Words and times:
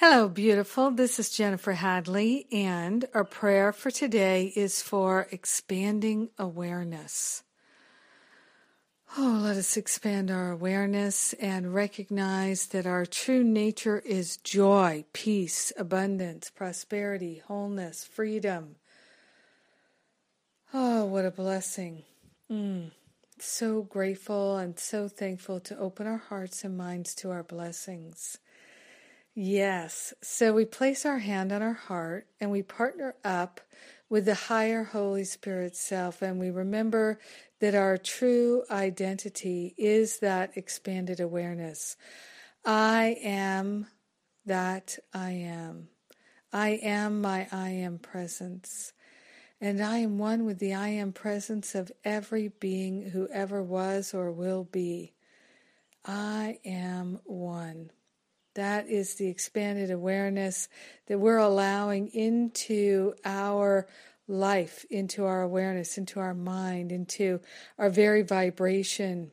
Hello, 0.00 0.28
beautiful. 0.28 0.92
This 0.92 1.18
is 1.18 1.28
Jennifer 1.28 1.72
Hadley, 1.72 2.46
and 2.52 3.04
our 3.14 3.24
prayer 3.24 3.72
for 3.72 3.90
today 3.90 4.52
is 4.54 4.80
for 4.80 5.26
expanding 5.32 6.28
awareness. 6.38 7.42
Oh, 9.18 9.40
let 9.42 9.56
us 9.56 9.76
expand 9.76 10.30
our 10.30 10.52
awareness 10.52 11.32
and 11.32 11.74
recognize 11.74 12.68
that 12.68 12.86
our 12.86 13.06
true 13.06 13.42
nature 13.42 13.98
is 14.06 14.36
joy, 14.36 15.04
peace, 15.12 15.72
abundance, 15.76 16.48
prosperity, 16.48 17.42
wholeness, 17.48 18.04
freedom. 18.04 18.76
Oh, 20.72 21.06
what 21.06 21.24
a 21.24 21.32
blessing. 21.32 22.04
Mm. 22.48 22.92
So 23.40 23.82
grateful 23.82 24.58
and 24.58 24.78
so 24.78 25.08
thankful 25.08 25.58
to 25.58 25.76
open 25.76 26.06
our 26.06 26.18
hearts 26.28 26.62
and 26.62 26.78
minds 26.78 27.16
to 27.16 27.32
our 27.32 27.42
blessings. 27.42 28.38
Yes. 29.40 30.12
So 30.20 30.52
we 30.52 30.64
place 30.64 31.06
our 31.06 31.20
hand 31.20 31.52
on 31.52 31.62
our 31.62 31.72
heart 31.72 32.26
and 32.40 32.50
we 32.50 32.60
partner 32.62 33.14
up 33.24 33.60
with 34.10 34.24
the 34.24 34.34
higher 34.34 34.82
Holy 34.82 35.22
Spirit 35.22 35.76
self. 35.76 36.22
And 36.22 36.40
we 36.40 36.50
remember 36.50 37.20
that 37.60 37.72
our 37.76 37.96
true 37.96 38.64
identity 38.68 39.76
is 39.78 40.18
that 40.18 40.56
expanded 40.56 41.20
awareness. 41.20 41.96
I 42.64 43.16
am 43.22 43.86
that 44.44 44.98
I 45.14 45.30
am. 45.30 45.86
I 46.52 46.70
am 46.82 47.20
my 47.20 47.46
I 47.52 47.68
am 47.68 48.00
presence. 48.00 48.92
And 49.60 49.80
I 49.80 49.98
am 49.98 50.18
one 50.18 50.46
with 50.46 50.58
the 50.58 50.74
I 50.74 50.88
am 50.88 51.12
presence 51.12 51.76
of 51.76 51.92
every 52.04 52.48
being 52.48 53.10
who 53.10 53.28
ever 53.32 53.62
was 53.62 54.12
or 54.14 54.32
will 54.32 54.64
be. 54.64 55.12
I 56.04 56.58
am 56.64 57.20
one. 57.24 57.92
That 58.58 58.88
is 58.88 59.14
the 59.14 59.28
expanded 59.28 59.92
awareness 59.92 60.68
that 61.06 61.20
we're 61.20 61.36
allowing 61.36 62.08
into 62.08 63.14
our 63.24 63.86
life, 64.26 64.84
into 64.90 65.26
our 65.26 65.42
awareness, 65.42 65.96
into 65.96 66.18
our 66.18 66.34
mind, 66.34 66.90
into 66.90 67.38
our 67.78 67.88
very 67.88 68.22
vibration. 68.22 69.30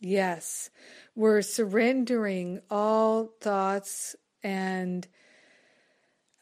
Yes, 0.00 0.68
we're 1.14 1.40
surrendering 1.40 2.60
all 2.68 3.30
thoughts 3.40 4.14
and 4.42 5.08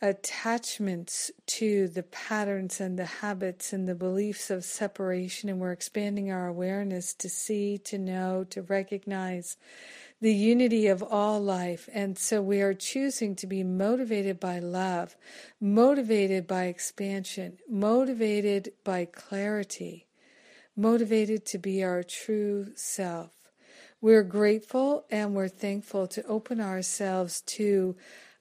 attachments 0.03 1.31
to 1.47 1.87
the 1.87 2.03
patterns 2.03 2.81
and 2.81 2.99
the 2.99 3.07
habits 3.07 3.73
and 3.73 3.87
the 3.87 3.95
beliefs 3.95 4.51
of 4.51 4.65
separation, 4.65 5.49
and 5.49 5.61
we're 5.61 5.71
expanding 5.71 6.33
our 6.33 6.49
awareness 6.49 7.15
to 7.15 7.29
see, 7.29 7.79
to 7.79 7.99
know, 7.99 8.45
to 8.51 8.63
recognize 8.63 9.57
the 10.21 10.35
unity 10.35 10.87
of 10.87 11.03
all 11.03 11.41
life. 11.41 11.89
And 11.93 12.17
so 12.19 12.41
we 12.41 12.61
are 12.63 12.75
choosing 12.75 13.35
to 13.37 13.47
be 13.47 13.63
motivated 13.63 14.41
by 14.41 14.59
love, 14.59 15.17
motivated 15.61 16.47
by 16.47 16.65
expansion, 16.65 17.59
motivated 17.69 18.73
by 18.85 19.05
clarity, 19.05 20.07
motivated 20.75 21.45
to 21.47 21.59
be 21.59 21.85
our 21.85 22.03
true 22.03 22.69
self. 22.75 23.31
We're 24.01 24.23
grateful 24.23 25.05
and 25.11 25.35
we're 25.35 25.49
thankful 25.49 26.07
to 26.09 26.25
open 26.27 26.61
ourselves 26.61 27.41
to 27.43 27.97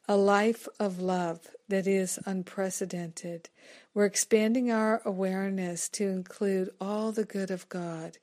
a 0.08 0.16
life 0.16 0.68
of 0.80 1.00
love 1.00 1.48
that 1.68 1.88
is 1.88 2.20
unprecedented. 2.26 3.50
We're 3.94 4.06
expanding 4.06 4.72
our 4.72 5.02
awareness 5.04 5.90
to 5.90 6.08
include 6.08 6.70
all 6.80 7.12
the 7.12 7.26
good 7.26 7.50
of 7.50 7.68
God 7.70 8.18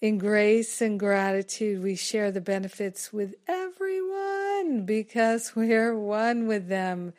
in 0.00 0.18
grace 0.18 0.80
and 0.80 0.98
gratitude, 0.98 1.82
we 1.82 1.96
share 1.96 2.30
the 2.30 2.40
benefits 2.40 3.12
with 3.12 3.34
everyone 3.48 4.84
because 4.84 5.52
we're 5.56 5.98
one 5.98 6.46
with 6.46 6.68
them. 6.68 7.14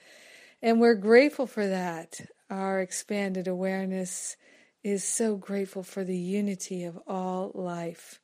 And 0.61 0.79
we're 0.79 0.95
grateful 0.95 1.47
for 1.47 1.67
that. 1.67 2.19
Our 2.49 2.79
expanded 2.79 3.47
awareness 3.47 4.35
is 4.83 5.03
so 5.03 5.35
grateful 5.35 5.83
for 5.83 6.03
the 6.03 6.17
unity 6.17 6.83
of 6.83 6.97
all 7.05 7.51
life. 7.53 8.19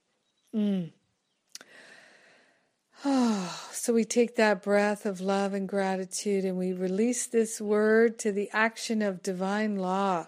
Mm. 0.53 0.91
Oh, 3.03 3.67
so 3.71 3.93
we 3.93 4.05
take 4.05 4.35
that 4.35 4.63
breath 4.63 5.05
of 5.05 5.21
love 5.21 5.53
and 5.53 5.67
gratitude 5.67 6.45
and 6.45 6.57
we 6.57 6.73
release 6.73 7.27
this 7.27 7.59
word 7.59 8.17
to 8.19 8.31
the 8.31 8.49
action 8.51 9.01
of 9.01 9.21
divine 9.21 9.75
law 9.75 10.27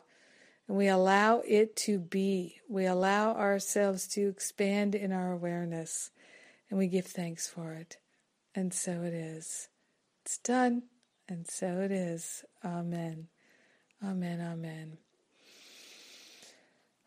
and 0.68 0.78
we 0.78 0.88
allow 0.88 1.42
it 1.46 1.76
to 1.78 2.00
be. 2.00 2.60
We 2.68 2.86
allow 2.86 3.34
ourselves 3.34 4.08
to 4.10 4.28
expand 4.28 4.96
in 4.96 5.12
our 5.12 5.32
awareness 5.32 6.12
and 6.70 6.78
we 6.78 6.88
give 6.88 7.06
thanks 7.06 7.48
for 7.48 7.74
it. 7.74 7.98
And 8.54 8.74
so 8.74 9.04
it 9.04 9.14
is. 9.14 9.70
It's 10.26 10.40
done, 10.40 10.84
and 11.30 11.48
so 11.48 11.80
it 11.80 11.92
is. 11.92 12.44
Amen. 12.66 13.28
Amen. 14.04 14.42
Amen. 14.42 14.98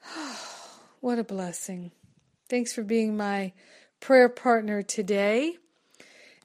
what 1.00 1.19
a 1.19 1.25
blessing. 1.25 1.93
Thanks 2.49 2.72
for 2.72 2.82
being 2.82 3.16
my 3.16 3.53
prayer 4.00 4.28
partner 4.28 4.82
today. 4.82 5.56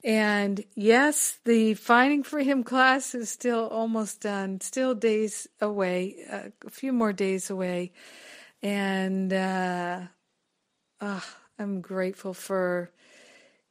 And 0.04 0.64
yes, 0.74 1.38
the 1.44 1.74
Finding 1.74 2.22
Freedom 2.22 2.62
class 2.62 3.14
is 3.14 3.30
still 3.30 3.66
almost 3.68 4.20
done, 4.20 4.60
still 4.60 4.94
days 4.94 5.48
away, 5.60 6.16
uh, 6.30 6.50
a 6.64 6.70
few 6.70 6.92
more 6.92 7.12
days 7.12 7.50
away. 7.50 7.92
And 8.62 9.32
uh, 9.32 10.02
uh, 11.00 11.20
I'm 11.58 11.80
grateful 11.80 12.34
for, 12.34 12.90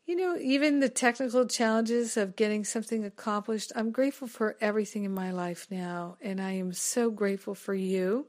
you 0.06 0.16
know, 0.16 0.38
even 0.38 0.80
the 0.80 0.90
technical 0.90 1.46
challenges 1.46 2.18
of 2.18 2.36
getting 2.36 2.66
something 2.66 3.06
accomplished. 3.06 3.72
I'm 3.76 3.92
grateful 3.92 4.28
for 4.28 4.58
everything 4.60 5.04
in 5.04 5.14
my 5.14 5.32
life 5.32 5.68
now. 5.70 6.18
And 6.22 6.42
I 6.42 6.52
am 6.52 6.74
so 6.74 7.12
grateful 7.12 7.56
for 7.56 7.74
you. 7.74 8.28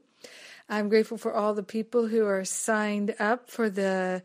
I'm 0.69 0.89
grateful 0.89 1.17
for 1.17 1.33
all 1.33 1.53
the 1.53 1.63
people 1.63 2.07
who 2.07 2.25
are 2.25 2.43
signed 2.43 3.15
up 3.19 3.49
for 3.49 3.69
the 3.69 4.23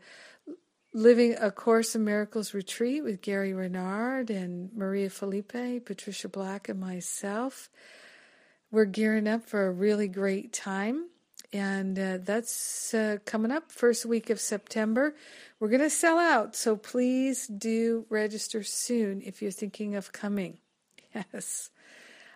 Living 0.95 1.35
a 1.41 1.49
Course 1.49 1.95
in 1.95 2.05
Miracles 2.05 2.53
retreat 2.53 3.03
with 3.03 3.23
Gary 3.23 3.51
Renard 3.51 4.29
and 4.29 4.71
Maria 4.75 5.09
Felipe, 5.09 5.83
Patricia 5.85 6.29
Black, 6.29 6.69
and 6.69 6.79
myself. 6.79 7.71
We're 8.69 8.85
gearing 8.85 9.27
up 9.27 9.43
for 9.43 9.65
a 9.65 9.71
really 9.71 10.07
great 10.07 10.53
time, 10.53 11.09
and 11.51 11.97
uh, 11.97 12.19
that's 12.21 12.93
uh, 12.93 13.17
coming 13.25 13.49
up 13.51 13.71
first 13.71 14.05
week 14.05 14.29
of 14.29 14.39
September. 14.39 15.15
We're 15.59 15.69
going 15.69 15.81
to 15.81 15.89
sell 15.89 16.19
out, 16.19 16.55
so 16.55 16.75
please 16.75 17.47
do 17.47 18.05
register 18.09 18.61
soon 18.61 19.23
if 19.23 19.41
you're 19.41 19.49
thinking 19.51 19.95
of 19.95 20.11
coming. 20.11 20.59
Yes. 21.31 21.69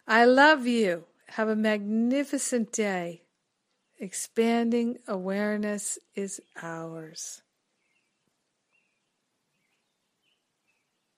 I 0.07 0.25
love 0.25 0.67
you. 0.67 1.05
Have 1.29 1.49
a 1.49 1.55
magnificent 1.55 2.71
day. 2.71 3.23
Expanding 3.97 4.99
awareness 5.07 5.97
is 6.15 6.39
ours. 6.61 7.41